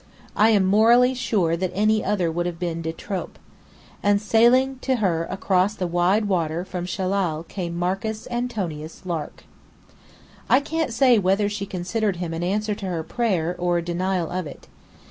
I 0.35 0.49
am 0.49 0.65
morally 0.65 1.13
sure 1.13 1.55
that 1.55 1.69
any 1.75 2.03
other 2.03 2.31
would 2.31 2.47
have 2.47 2.57
been 2.57 2.81
de 2.81 2.91
trop. 2.91 3.37
And 4.01 4.19
sailing 4.19 4.79
to 4.79 4.95
her 4.95 5.25
across 5.29 5.75
the 5.75 5.85
wide 5.85 6.25
water 6.25 6.65
from 6.65 6.87
Shellal 6.87 7.43
came 7.47 7.77
Marcus 7.77 8.27
Antonius 8.31 9.05
Lark. 9.05 9.43
I 10.49 10.59
can't 10.59 10.91
say 10.91 11.19
whether 11.19 11.47
she 11.47 11.67
considered 11.67 12.15
him 12.15 12.33
an 12.33 12.41
answer 12.41 12.73
to 12.73 12.87
her 12.87 13.03
prayer, 13.03 13.55
or 13.59 13.77
a 13.77 13.83
denial 13.83 14.31
of 14.31 14.47
it. 14.47 14.67